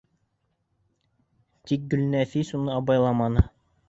Тик 1.71 1.83
Гөлнәфис 1.91 2.49
уны 2.61 2.73
абайламаны. 2.77 3.45